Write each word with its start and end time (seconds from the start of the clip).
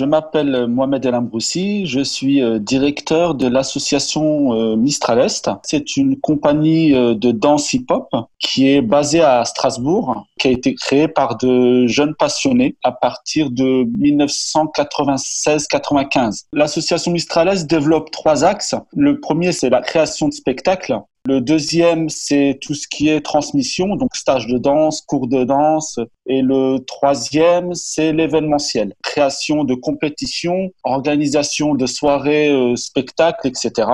Je 0.00 0.06
m'appelle 0.06 0.66
Mohamed 0.66 1.04
El 1.04 1.14
Ambroussi, 1.14 1.84
je 1.84 2.00
suis 2.00 2.42
euh, 2.42 2.58
directeur 2.58 3.34
de 3.34 3.46
l'association 3.46 4.54
euh, 4.54 4.74
Mistral 4.74 5.20
Est. 5.20 5.50
C'est 5.62 5.98
une 5.98 6.18
compagnie 6.18 6.94
euh, 6.94 7.14
de 7.14 7.32
danse 7.32 7.74
hip-hop 7.74 8.08
qui 8.38 8.70
est 8.70 8.80
basée 8.80 9.20
à 9.20 9.44
Strasbourg, 9.44 10.26
qui 10.38 10.48
a 10.48 10.52
été 10.52 10.74
créée 10.74 11.06
par 11.06 11.36
de 11.36 11.86
jeunes 11.86 12.14
passionnés 12.14 12.76
à 12.82 12.92
partir 12.92 13.50
de 13.50 13.84
1996-95. 13.98 16.44
L'association 16.54 17.12
Mistral 17.12 17.48
Est 17.48 17.66
développe 17.66 18.10
trois 18.10 18.42
axes. 18.42 18.74
Le 18.96 19.20
premier, 19.20 19.52
c'est 19.52 19.68
la 19.68 19.82
création 19.82 20.28
de 20.28 20.32
spectacles 20.32 20.98
le 21.26 21.40
deuxième, 21.40 22.08
c'est 22.08 22.58
tout 22.62 22.74
ce 22.74 22.88
qui 22.88 23.08
est 23.08 23.20
transmission, 23.20 23.94
donc 23.96 24.16
stage 24.16 24.46
de 24.46 24.56
danse, 24.56 25.02
cours 25.02 25.28
de 25.28 25.44
danse. 25.44 25.98
Et 26.26 26.40
le 26.40 26.78
troisième, 26.78 27.74
c'est 27.74 28.12
l'événementiel, 28.12 28.94
création 29.02 29.64
de 29.64 29.74
compétitions, 29.74 30.70
organisation 30.82 31.74
de 31.74 31.86
soirées, 31.86 32.48
euh, 32.48 32.74
spectacles, 32.74 33.46
etc. 33.46 33.88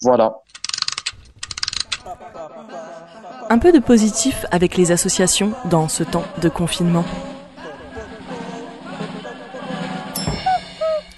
Voilà. 0.00 0.36
Un 3.50 3.58
peu 3.58 3.72
de 3.72 3.80
positif 3.80 4.46
avec 4.52 4.76
les 4.76 4.92
associations 4.92 5.52
dans 5.68 5.88
ce 5.88 6.04
temps 6.04 6.24
de 6.40 6.48
confinement. 6.48 7.04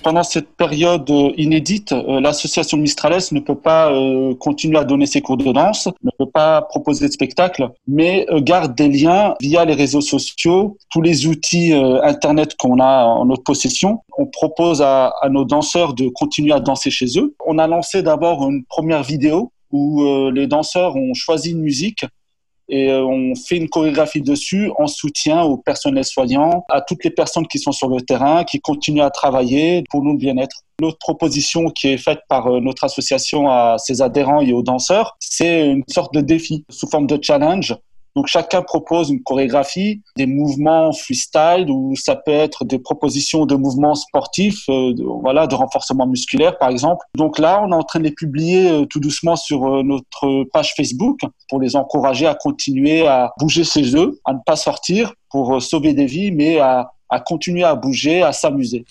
Pendant 0.06 0.23
cette 0.23 0.55
période 0.55 1.10
euh, 1.10 1.33
inédite, 1.37 1.91
euh, 1.91 2.20
l'association 2.20 2.78
Mistrales 2.78 3.24
ne 3.33 3.41
peut 3.41 3.56
pas 3.56 3.91
euh, 3.91 4.37
continuer 4.37 4.78
à 4.78 4.84
donner 4.84 5.06
ses 5.06 5.20
cours 5.20 5.36
de 5.36 5.50
danse, 5.50 5.89
ne 6.05 6.11
peut 6.17 6.30
pas 6.30 6.62
proposer 6.62 7.08
de 7.08 7.12
spectacles, 7.12 7.70
mais 7.89 8.25
garde 8.36 8.77
des 8.77 8.89
liens 8.89 9.34
via 9.41 9.64
les 9.64 9.75
réseaux 9.75 10.00
sociaux, 10.00 10.78
tous 10.92 11.00
les 11.00 11.27
outils 11.27 11.72
Internet 11.72 12.55
qu'on 12.56 12.78
a 12.78 13.05
en 13.05 13.25
notre 13.25 13.42
possession. 13.42 13.98
On 14.17 14.27
propose 14.27 14.80
à, 14.80 15.12
à, 15.22 15.28
nos 15.28 15.45
danseurs 15.45 15.92
de 15.92 16.08
continuer 16.08 16.52
à 16.52 16.61
danser 16.61 16.92
chez 16.92 17.19
eux. 17.19 17.34
On 17.45 17.58
a 17.58 17.67
lancé 17.67 18.05
d'abord 18.05 18.48
une 18.48 18.64
première 18.64 19.02
vidéo 19.02 19.50
où 19.73 20.05
les 20.30 20.47
danseurs 20.47 20.95
ont 20.95 21.14
choisi 21.14 21.50
une 21.50 21.62
musique 21.62 22.05
et 22.69 22.91
euh, 22.91 23.05
on 23.05 23.34
fait 23.34 23.56
une 23.56 23.69
chorégraphie 23.69 24.20
dessus 24.20 24.70
en 24.78 24.86
soutien 24.86 25.42
au 25.42 25.56
personnel 25.56 26.05
soignant, 26.05 26.64
à 26.69 26.81
toutes 26.81 27.05
les 27.05 27.11
personnes 27.11 27.47
qui 27.47 27.58
sont 27.58 27.73
sur 27.73 27.89
le 27.89 28.00
terrain, 28.00 28.45
qui 28.45 28.61
continuent 28.61 29.03
à 29.03 29.11
travailler 29.11 29.84
pour 29.91 30.03
nous 30.03 30.12
le 30.12 30.19
bien-être. 30.19 30.62
L'autre 30.81 30.98
proposition 30.98 31.70
qui 31.70 31.89
est 31.89 31.97
faite 31.97 32.20
par 32.28 32.48
euh, 32.48 32.61
notre 32.61 32.84
association 32.84 33.48
à 33.48 33.77
ses 33.78 34.03
adhérents 34.03 34.41
et 34.41 34.53
aux 34.53 34.62
danseurs, 34.62 35.17
c'est 35.20 35.70
une 35.70 35.84
sorte 35.89 36.12
de 36.12 36.20
défi 36.20 36.64
sous 36.69 36.89
forme 36.89 37.06
de 37.06 37.19
challenge 37.23 37.75
donc 38.17 38.28
chacun 38.28 38.62
propose 38.62 39.11
une 39.11 39.22
chorégraphie, 39.22 40.00
des 40.17 40.25
mouvements 40.25 40.91
freestyle 40.92 41.67
ou 41.69 41.95
ça 41.97 42.17
peut 42.17 42.33
être 42.33 42.64
des 42.64 42.78
propositions 42.78 43.45
de 43.45 43.55
mouvements 43.55 43.95
sportifs, 43.95 44.64
euh, 44.70 44.95
voilà, 45.20 45.47
de 45.47 45.55
renforcement 45.55 46.06
musculaire 46.06 46.56
par 46.56 46.70
exemple. 46.70 47.05
Donc 47.14 47.39
là, 47.39 47.62
on 47.62 47.70
est 47.73 47.75
en 47.75 47.83
train 47.83 47.98
de 47.98 48.05
les 48.05 48.12
publier 48.12 48.70
euh, 48.70 48.86
tout 48.86 49.00
doucement 49.00 49.36
sur 49.36 49.67
euh, 49.67 49.83
notre 49.83 50.45
page 50.45 50.73
Facebook 50.75 51.20
pour 51.50 51.61
les 51.61 51.77
encourager 51.77 52.27
à 52.27 52.34
continuer 52.34 53.06
à 53.06 53.33
bouger 53.39 53.64
chez 53.64 53.95
eux, 53.95 54.19
à 54.25 54.33
ne 54.33 54.39
pas 54.47 54.56
sortir 54.56 55.12
pour 55.28 55.61
sauver 55.61 55.92
des 55.92 56.06
vies, 56.06 56.33
mais 56.33 56.58
à, 56.58 56.91
à 57.11 57.20
continuer 57.20 57.64
à 57.64 57.75
bouger, 57.75 58.23
à 58.23 58.33
s'amuser. 58.33 58.86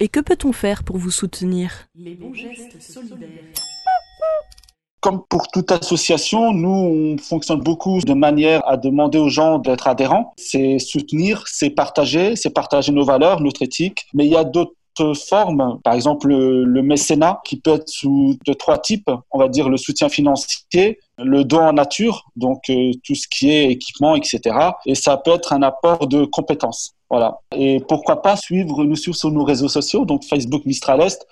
Et 0.00 0.08
que 0.08 0.20
peut-on 0.20 0.52
faire 0.52 0.82
pour 0.82 0.96
vous 0.96 1.10
soutenir? 1.10 1.88
Les 1.94 2.14
bons 2.14 2.32
gestes 2.32 2.80
solidaires 2.80 3.28
comme 5.06 5.22
pour 5.28 5.46
toute 5.46 5.70
association, 5.70 6.52
nous, 6.52 6.68
on 6.68 7.16
fonctionne 7.16 7.60
beaucoup 7.60 8.00
de 8.00 8.12
manière 8.12 8.68
à 8.68 8.76
demander 8.76 9.18
aux 9.18 9.28
gens 9.28 9.60
d'être 9.60 9.86
adhérents. 9.86 10.32
C'est 10.36 10.80
soutenir, 10.80 11.44
c'est 11.46 11.70
partager, 11.70 12.34
c'est 12.34 12.50
partager 12.50 12.90
nos 12.90 13.04
valeurs, 13.04 13.40
notre 13.40 13.62
éthique. 13.62 14.08
Mais 14.14 14.26
il 14.26 14.32
y 14.32 14.36
a 14.36 14.42
d'autres 14.42 14.72
formes, 15.14 15.80
par 15.84 15.94
exemple 15.94 16.28
le, 16.28 16.82
mécénat, 16.82 17.40
qui 17.44 17.60
peut 17.60 17.74
être 17.74 17.88
sous 17.88 18.36
de 18.46 18.52
trois 18.52 18.78
types. 18.78 19.10
On 19.30 19.38
va 19.38 19.48
dire 19.48 19.68
le 19.68 19.76
soutien 19.76 20.08
financier, 20.08 20.98
le 21.18 21.44
don 21.44 21.60
en 21.60 21.72
nature, 21.72 22.26
donc 22.36 22.62
euh, 22.70 22.92
tout 23.04 23.14
ce 23.14 23.26
qui 23.28 23.50
est 23.50 23.70
équipement, 23.70 24.14
etc. 24.14 24.40
Et 24.86 24.94
ça 24.94 25.16
peut 25.16 25.32
être 25.32 25.52
un 25.52 25.62
apport 25.62 26.06
de 26.06 26.24
compétences. 26.24 26.94
Voilà. 27.08 27.38
Et 27.54 27.80
pourquoi 27.88 28.22
pas 28.22 28.36
suivre, 28.36 28.84
nous 28.84 28.96
suivre 28.96 29.16
sur 29.16 29.30
nos 29.30 29.44
réseaux 29.44 29.68
sociaux, 29.68 30.04
donc 30.04 30.24
Facebook 30.24 30.64
Mistral 30.66 31.00
Est. 31.00 31.26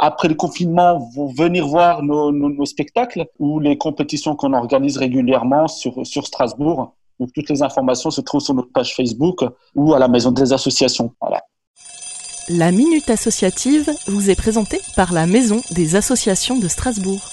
après 0.00 0.28
le 0.28 0.34
confinement, 0.34 0.98
vont 1.14 1.26
venir 1.26 1.66
voir 1.66 2.02
nos, 2.02 2.32
nos, 2.32 2.64
spectacles 2.64 3.26
ou 3.38 3.60
les 3.60 3.76
compétitions 3.76 4.36
qu'on 4.36 4.54
organise 4.54 4.96
régulièrement 4.96 5.68
sur, 5.68 6.06
sur 6.06 6.26
Strasbourg. 6.26 6.94
Donc, 7.20 7.30
toutes 7.34 7.50
les 7.50 7.62
informations 7.62 8.10
se 8.10 8.20
trouvent 8.20 8.40
sur 8.40 8.54
notre 8.54 8.72
page 8.72 8.96
Facebook 8.96 9.44
ou 9.74 9.94
à 9.94 9.98
la 9.98 10.08
Maison 10.08 10.32
des 10.32 10.52
associations. 10.52 11.14
Voilà. 11.20 11.42
La 12.54 12.70
Minute 12.70 13.08
Associative 13.08 13.90
vous 14.08 14.28
est 14.28 14.34
présentée 14.34 14.82
par 14.94 15.14
la 15.14 15.26
Maison 15.26 15.62
des 15.70 15.96
associations 15.96 16.58
de 16.58 16.68
Strasbourg. 16.68 17.31